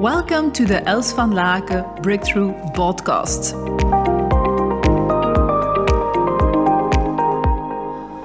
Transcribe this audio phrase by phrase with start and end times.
[0.00, 3.54] Welcome to the Els van Laken Breakthrough Podcast.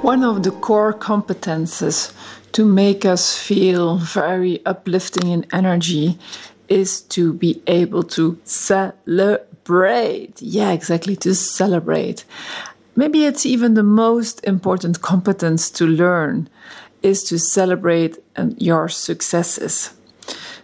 [0.04, 2.12] One of the core competences
[2.52, 6.20] to make us feel very uplifting in energy
[6.68, 10.42] is to be able to celebrate.
[10.42, 12.26] Yeah, exactly, to celebrate.
[12.98, 16.50] Maybe it's even the most important competence to learn
[17.02, 19.94] is to celebrate um, your successes.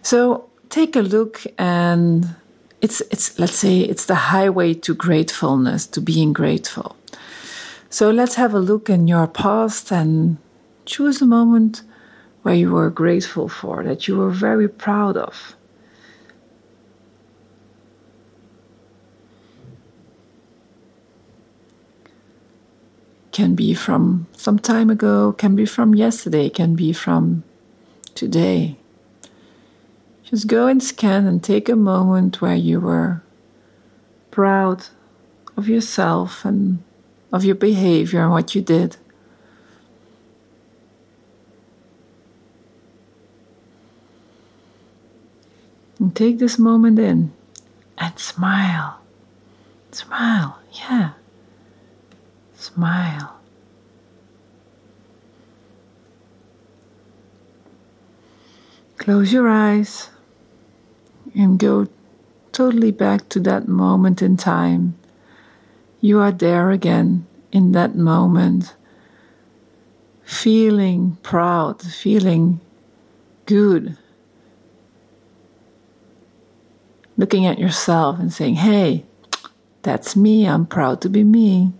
[0.02, 2.34] So take a look and
[2.80, 6.96] it's it's let's say it's the highway to gratefulness, to being grateful.
[7.90, 10.36] So let's have a look in your past and
[10.84, 11.82] choose a moment
[12.42, 15.54] where you were grateful for, that you were very proud of.
[23.32, 27.44] Can be from some time ago, can be from yesterday, can be from
[28.14, 28.76] today.
[30.30, 33.22] Just go and scan and take a moment where you were
[34.30, 34.84] proud
[35.56, 36.82] of yourself and
[37.32, 38.98] of your behavior and what you did.
[45.98, 47.32] And take this moment in
[47.96, 49.00] and smile.
[49.92, 51.12] Smile, yeah.
[52.54, 53.34] Smile.
[58.98, 60.10] Close your eyes
[61.34, 61.86] and go
[62.52, 64.98] totally back to that moment in time
[66.00, 68.74] you are there again in that moment,
[70.22, 72.60] feeling proud, feeling
[73.46, 73.96] good,
[77.16, 79.04] looking at yourself and saying, Hey,
[79.82, 81.72] that's me, I'm proud to be me.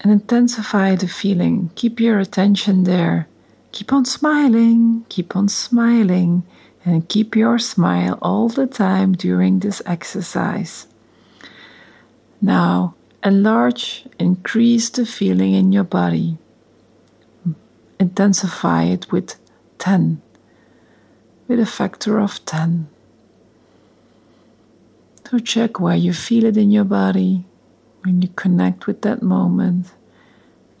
[0.00, 1.70] And intensify the feeling.
[1.74, 3.28] Keep your attention there.
[3.72, 6.42] Keep on smiling, keep on smiling,
[6.84, 10.86] and keep your smile all the time during this exercise.
[12.42, 16.38] Now, enlarge, increase the feeling in your body.
[17.98, 19.36] Intensify it with
[19.78, 20.20] 10,
[21.46, 22.88] with a factor of 10.
[25.30, 27.44] So, check where you feel it in your body
[28.02, 29.92] when you connect with that moment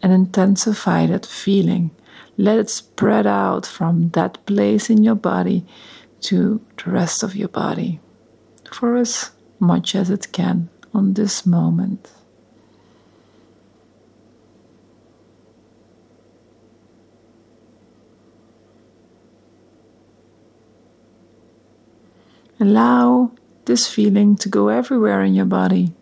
[0.02, 1.90] and intensify that feeling.
[2.36, 5.64] Let it spread out from that place in your body
[6.22, 8.00] to the rest of your body
[8.70, 12.10] for as much as it can on this moment.
[22.58, 23.32] Allow
[23.64, 25.92] this feeling to go everywhere in your body,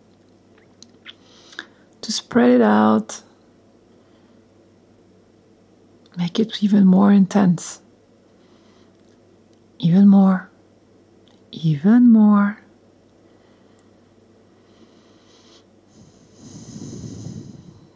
[2.01, 3.21] to spread it out,
[6.19, 7.81] make it even more intense,
[9.79, 10.49] even more,
[11.51, 12.59] even more.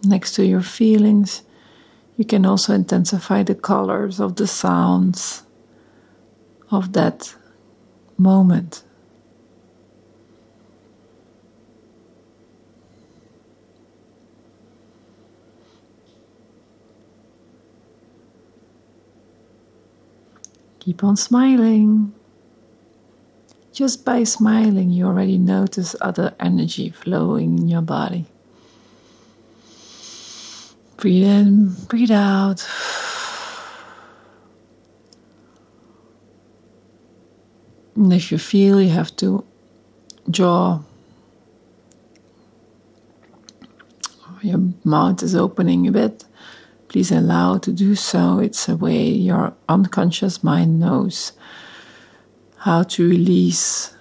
[0.03, 1.43] next to your feelings,
[2.17, 5.43] you can also intensify the colors of the sounds
[6.71, 7.35] of that
[8.17, 8.83] moment.
[20.83, 22.13] Keep on smiling.
[23.71, 28.25] Just by smiling, you already notice other energy flowing in your body.
[30.97, 32.67] Breathe in, breathe out.
[37.95, 39.45] And if you feel you have to
[40.29, 40.81] jaw,
[44.41, 46.25] your mouth is opening a bit,
[46.93, 48.37] please allow to do so.
[48.37, 51.31] It's a way your unconscious mind knows
[52.57, 53.95] how to release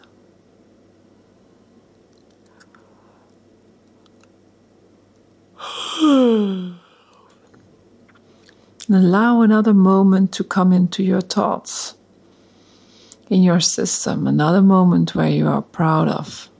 [8.88, 11.94] And allow another moment to come into your thoughts,
[13.30, 16.50] in your system, another moment where you are proud of.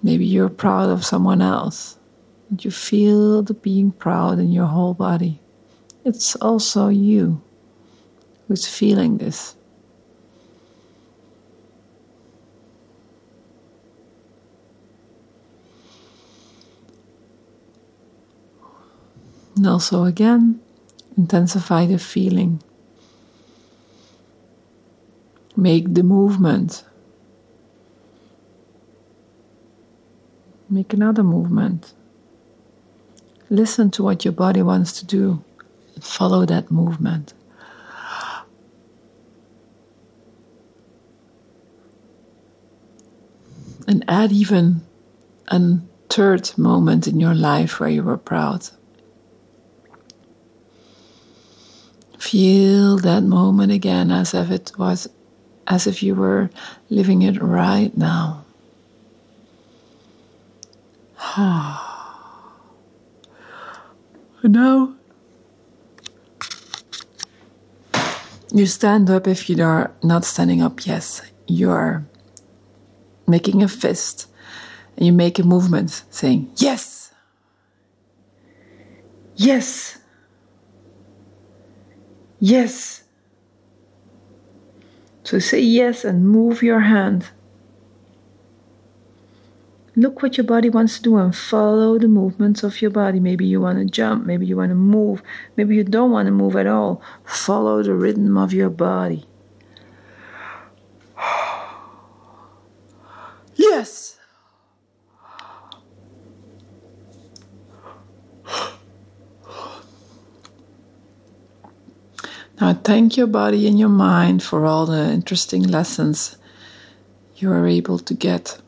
[0.00, 1.97] Maybe you're proud of someone else,
[2.48, 5.40] and you feel the being proud in your whole body.
[6.04, 7.42] It's also you
[8.46, 9.54] who's feeling this.
[19.56, 20.60] And also again,
[21.16, 22.62] intensify the feeling.
[25.56, 26.84] Make the movement.
[30.70, 31.92] Make another movement.
[33.50, 35.42] Listen to what your body wants to do
[35.94, 37.32] and follow that movement.
[43.86, 44.82] And add even
[45.48, 45.78] a
[46.10, 48.68] third moment in your life where you were proud.
[52.18, 55.08] Feel that moment again as if it was
[55.66, 56.50] as if you were
[56.90, 58.44] living it right now.
[61.20, 61.87] Ah
[64.42, 64.94] now
[68.52, 71.22] you stand up if you are not standing up, yes.
[71.46, 72.04] You are
[73.26, 74.26] making a fist
[74.96, 77.12] and you make a movement saying, Yes!
[79.36, 79.98] Yes!
[82.40, 83.04] Yes!
[85.24, 87.28] So say yes and move your hand.
[89.98, 93.18] Look what your body wants to do and follow the movements of your body.
[93.18, 95.24] Maybe you want to jump, maybe you want to move,
[95.56, 97.02] maybe you don't want to move at all.
[97.24, 99.26] Follow the rhythm of your body.
[103.56, 104.20] Yes!
[112.60, 116.36] Now, thank your body and your mind for all the interesting lessons
[117.34, 118.60] you are able to get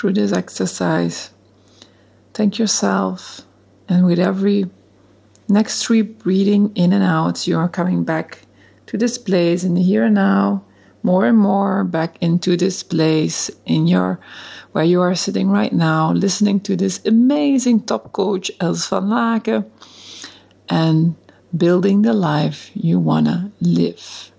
[0.00, 1.30] through this exercise.
[2.32, 3.42] Thank yourself,
[3.86, 4.70] and with every
[5.46, 8.38] next three breathing in and out, you are coming back
[8.86, 10.64] to this place in the here and now,
[11.02, 14.18] more and more back into this place in your
[14.72, 19.70] where you are sitting right now, listening to this amazing top coach Els van Laken,
[20.70, 21.14] and
[21.54, 24.32] building the life you want to live.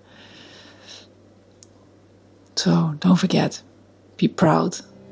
[2.56, 3.62] So don't forget,
[4.16, 4.80] be proud